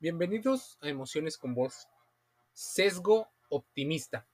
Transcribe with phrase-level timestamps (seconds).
[0.00, 1.88] Bienvenidos a Emociones con Voz.
[2.52, 4.28] Sesgo optimista.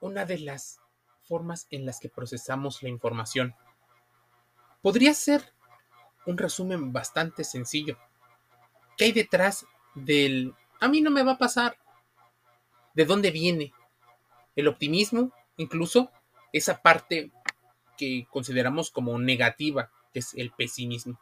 [0.00, 0.80] Una de las
[1.22, 3.54] formas en las que procesamos la información.
[4.82, 5.52] Podría ser
[6.26, 7.96] un resumen bastante sencillo.
[8.96, 11.78] ¿Qué hay detrás del a mí no me va a pasar?
[12.92, 13.72] ¿De dónde viene?
[14.56, 16.10] El optimismo, incluso
[16.52, 17.30] esa parte
[17.96, 21.20] que consideramos como negativa, que es el pesimismo.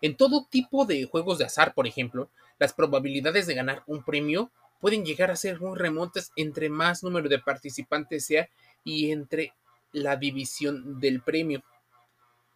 [0.00, 4.50] En todo tipo de juegos de azar, por ejemplo, las probabilidades de ganar un premio
[4.80, 8.48] pueden llegar a ser muy remontas entre más número de participantes sea
[8.82, 9.52] y entre
[9.92, 11.62] la división del premio,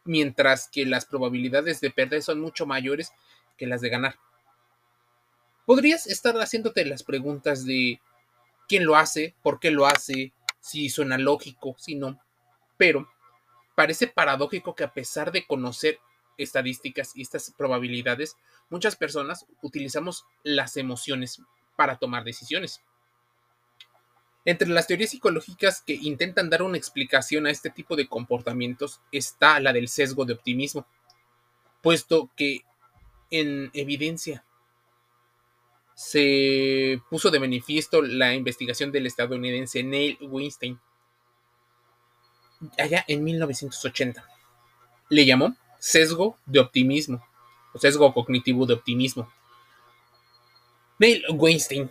[0.05, 3.12] mientras que las probabilidades de perder son mucho mayores
[3.56, 4.16] que las de ganar.
[5.66, 8.00] Podrías estar haciéndote las preguntas de
[8.69, 12.20] quién lo hace, por qué lo hace, si suena lógico, si no,
[12.77, 13.08] pero
[13.74, 15.98] parece paradójico que a pesar de conocer
[16.38, 18.37] estadísticas y estas probabilidades,
[18.70, 21.41] muchas personas utilizamos las emociones
[21.77, 22.83] para tomar decisiones.
[24.45, 29.58] Entre las teorías psicológicas que intentan dar una explicación a este tipo de comportamientos está
[29.58, 30.86] la del sesgo de optimismo,
[31.81, 32.61] puesto que
[33.30, 34.45] en evidencia
[35.95, 40.78] se puso de manifiesto la investigación del estadounidense Neil Weinstein
[42.78, 44.25] allá en 1980.
[45.08, 47.22] Le llamó sesgo de optimismo,
[47.74, 49.30] o sesgo cognitivo de optimismo.
[50.98, 51.90] Neil Weinstein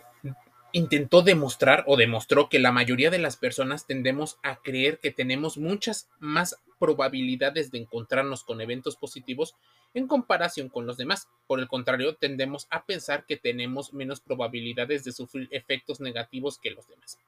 [0.72, 5.60] intentó demostrar o demostró que la mayoría de las personas tendemos a creer que tenemos
[5.60, 9.54] muchas más probabilidades de encontrarnos con eventos positivos
[9.94, 11.28] en comparación con los demás.
[11.46, 16.72] Por el contrario, tendemos a pensar que tenemos menos probabilidades de sufrir efectos negativos que
[16.72, 17.20] los demás.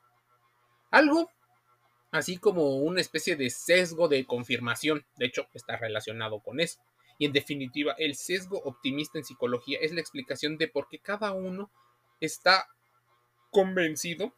[0.89, 1.29] Algo
[2.11, 5.05] así como una especie de sesgo de confirmación.
[5.17, 6.79] De hecho, está relacionado con eso.
[7.17, 11.31] Y en definitiva, el sesgo optimista en psicología es la explicación de por qué cada
[11.31, 11.71] uno
[12.19, 12.67] está
[13.51, 14.33] convencido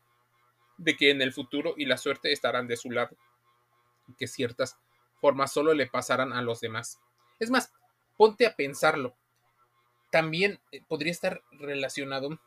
[0.77, 3.17] de que en el futuro y la suerte estarán de su lado
[4.07, 4.77] y que ciertas
[5.19, 6.99] formas solo le pasarán a los demás.
[7.39, 7.73] Es más,
[8.15, 9.15] ponte a pensarlo.
[10.11, 12.39] También eh, podría estar relacionado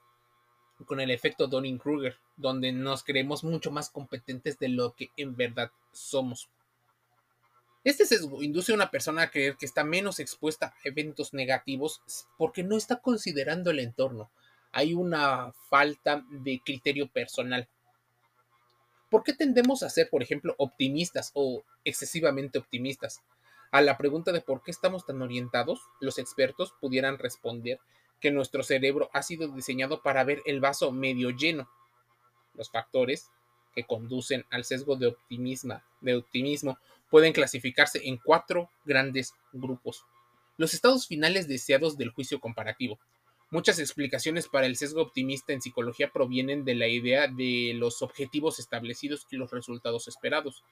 [0.87, 5.71] con el efecto Donning-Kruger, donde nos creemos mucho más competentes de lo que en verdad
[5.93, 6.49] somos.
[7.83, 12.03] Este sesgo induce a una persona a creer que está menos expuesta a eventos negativos
[12.37, 14.31] porque no está considerando el entorno.
[14.73, 17.69] Hay una falta de criterio personal.
[19.09, 23.23] ¿Por qué tendemos a ser, por ejemplo, optimistas o excesivamente optimistas?
[23.73, 27.81] A la pregunta de por qué estamos tan orientados, los expertos pudieran responder
[28.21, 31.69] que nuestro cerebro ha sido diseñado para ver el vaso medio lleno.
[32.55, 33.31] Los factores
[33.75, 40.05] que conducen al sesgo de optimismo, de optimismo pueden clasificarse en cuatro grandes grupos.
[40.57, 42.99] Los estados finales deseados del juicio comparativo.
[43.51, 48.61] Muchas explicaciones para el sesgo optimista en psicología provienen de la idea de los objetivos
[48.61, 50.63] establecidos y los resultados esperados.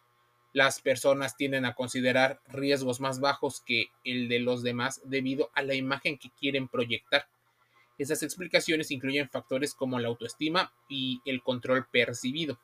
[0.52, 5.62] Las personas tienden a considerar riesgos más bajos que el de los demás debido a
[5.62, 7.26] la imagen que quieren proyectar.
[7.98, 12.58] Esas explicaciones incluyen factores como la autoestima y el control percibido.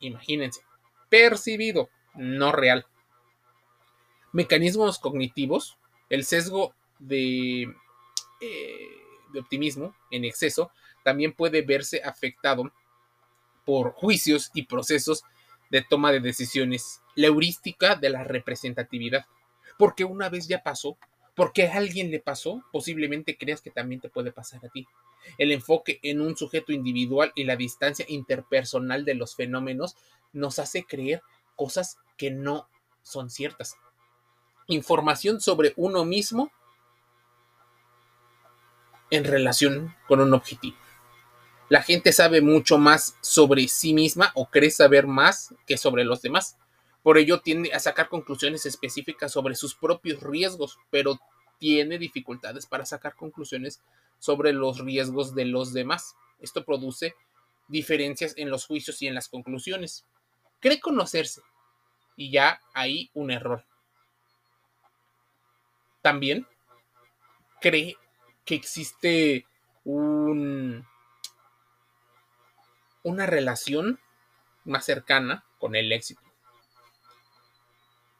[0.00, 0.60] Imagínense,
[1.08, 2.86] percibido, no real.
[4.32, 5.78] Mecanismos cognitivos,
[6.10, 7.62] el sesgo de,
[8.40, 8.88] eh,
[9.32, 10.70] de optimismo en exceso
[11.02, 12.70] también puede verse afectado
[13.64, 15.24] por juicios y procesos
[15.70, 19.26] de toma de decisiones, la heurística de la representatividad,
[19.78, 20.96] porque una vez ya pasó,
[21.36, 24.88] porque a alguien le pasó, posiblemente creas que también te puede pasar a ti.
[25.36, 29.96] El enfoque en un sujeto individual y la distancia interpersonal de los fenómenos
[30.32, 31.22] nos hace creer
[31.54, 32.68] cosas que no
[33.02, 33.76] son ciertas.
[34.66, 36.50] Información sobre uno mismo
[39.10, 40.76] en relación con un objetivo.
[41.68, 46.22] La gente sabe mucho más sobre sí misma o cree saber más que sobre los
[46.22, 46.56] demás.
[47.06, 51.20] Por ello tiende a sacar conclusiones específicas sobre sus propios riesgos, pero
[51.56, 53.80] tiene dificultades para sacar conclusiones
[54.18, 56.16] sobre los riesgos de los demás.
[56.40, 57.14] Esto produce
[57.68, 60.04] diferencias en los juicios y en las conclusiones.
[60.58, 61.42] Cree conocerse
[62.16, 63.64] y ya hay un error.
[66.02, 66.44] También
[67.60, 67.96] cree
[68.44, 69.46] que existe
[69.84, 70.84] un,
[73.04, 74.00] una relación
[74.64, 76.25] más cercana con el éxito.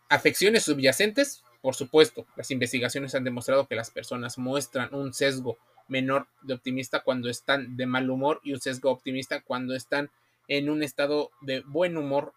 [0.09, 5.59] Afecciones subyacentes, por supuesto, las investigaciones han demostrado que las personas muestran un sesgo
[5.89, 10.11] menor de optimista cuando están de mal humor y un sesgo optimista cuando están
[10.47, 12.35] en un estado de buen humor,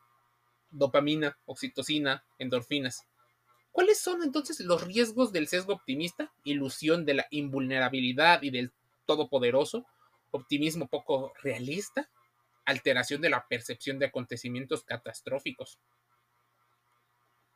[0.72, 3.06] dopamina, oxitocina, endorfinas.
[3.72, 6.32] ¿Cuáles son entonces los riesgos del sesgo optimista?
[6.44, 8.72] Ilusión de la invulnerabilidad y del
[9.06, 9.86] todopoderoso,
[10.32, 12.10] optimismo poco realista,
[12.66, 15.78] alteración de la percepción de acontecimientos catastróficos.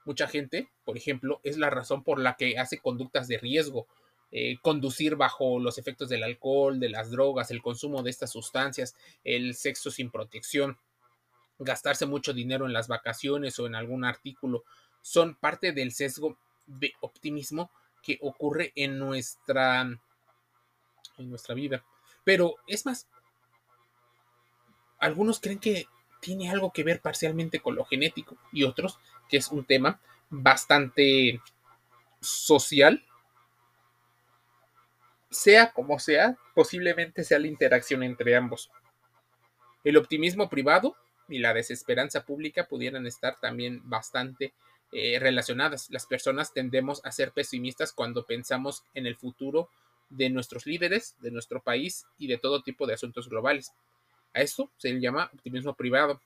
[0.05, 3.87] Mucha gente, por ejemplo, es la razón por la que hace conductas de riesgo,
[4.31, 8.95] eh, conducir bajo los efectos del alcohol, de las drogas, el consumo de estas sustancias,
[9.23, 10.77] el sexo sin protección,
[11.59, 14.63] gastarse mucho dinero en las vacaciones o en algún artículo,
[15.01, 17.69] son parte del sesgo de optimismo
[18.01, 21.83] que ocurre en nuestra, en nuestra vida.
[22.23, 23.07] Pero es más,
[24.99, 25.85] algunos creen que
[26.23, 28.97] tiene algo que ver parcialmente con lo genético y otros
[29.29, 29.99] que es un tema
[30.29, 31.41] bastante
[32.21, 33.03] social.
[35.29, 38.71] Sea como sea, posiblemente sea la interacción entre ambos.
[39.83, 40.95] El optimismo privado
[41.27, 44.53] y la desesperanza pública pudieran estar también bastante
[44.93, 45.89] eh, relacionadas.
[45.89, 49.69] Las personas tendemos a ser pesimistas cuando pensamos en el futuro
[50.09, 53.73] de nuestros líderes, de nuestro país y de todo tipo de asuntos globales.
[54.33, 56.21] A esto se le llama optimismo privado.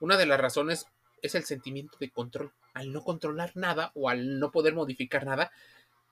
[0.00, 0.86] Una de las razones
[1.22, 2.52] es el sentimiento de control.
[2.74, 5.50] Al no controlar nada o al no poder modificar nada,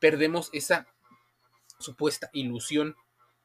[0.01, 0.87] perdemos esa
[1.79, 2.97] supuesta ilusión,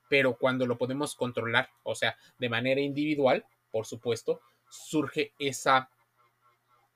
[0.09, 5.89] pero cuando lo podemos controlar, o sea, de manera individual, por supuesto, surge esa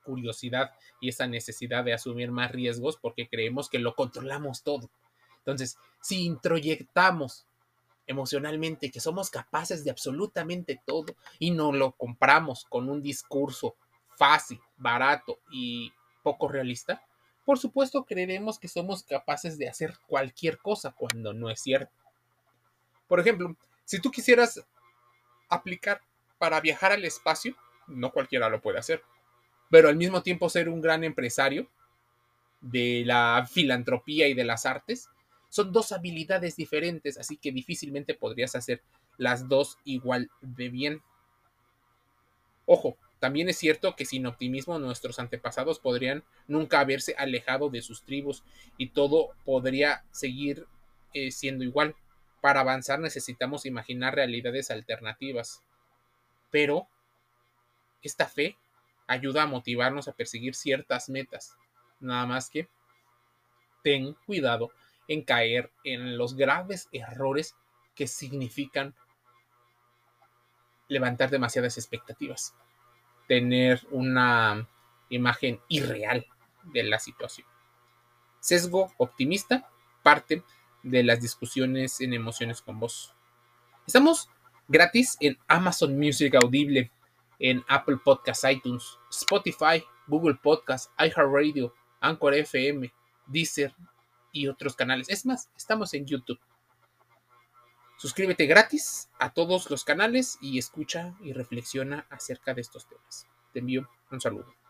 [0.03, 4.89] curiosidad y esa necesidad de asumir más riesgos porque creemos que lo controlamos todo.
[5.39, 7.45] Entonces, si introyectamos
[8.07, 13.75] emocionalmente que somos capaces de absolutamente todo y no lo compramos con un discurso
[14.17, 15.93] fácil, barato y
[16.23, 17.03] poco realista,
[17.45, 21.93] por supuesto creeremos que somos capaces de hacer cualquier cosa cuando no es cierto.
[23.07, 24.65] Por ejemplo, si tú quisieras
[25.47, 26.01] aplicar
[26.39, 27.55] para viajar al espacio,
[27.87, 29.03] no cualquiera lo puede hacer,
[29.69, 31.69] pero al mismo tiempo ser un gran empresario
[32.61, 35.09] de la filantropía y de las artes,
[35.55, 38.83] son dos habilidades diferentes, así que difícilmente podrías hacer
[39.15, 41.01] las dos igual de bien.
[42.65, 48.03] Ojo, también es cierto que sin optimismo nuestros antepasados podrían nunca haberse alejado de sus
[48.03, 48.43] tribus
[48.77, 50.67] y todo podría seguir
[51.13, 51.95] eh, siendo igual.
[52.41, 55.61] Para avanzar necesitamos imaginar realidades alternativas.
[56.51, 56.89] Pero
[58.01, 58.57] esta fe
[59.07, 61.55] ayuda a motivarnos a perseguir ciertas metas.
[62.01, 62.67] Nada más que
[63.83, 64.73] ten cuidado
[65.07, 67.55] en caer en los graves errores
[67.95, 68.95] que significan
[70.87, 72.55] levantar demasiadas expectativas,
[73.27, 74.67] tener una
[75.09, 76.25] imagen irreal
[76.63, 77.47] de la situación.
[78.39, 79.67] Sesgo optimista,
[80.03, 80.43] parte
[80.83, 83.15] de las discusiones en emociones con vos.
[83.87, 84.29] Estamos
[84.67, 86.91] gratis en Amazon Music Audible,
[87.39, 92.93] en Apple Podcasts, iTunes, Spotify, Google Podcasts, iHeartRadio, Anchor FM,
[93.25, 93.73] Deezer,
[94.35, 95.09] y otros canales.
[95.09, 96.39] Es más, estamos en YouTube.
[97.97, 103.27] Suscríbete gratis a todos los canales y escucha y reflexiona acerca de estos temas.
[103.53, 104.64] Te envío un saludo.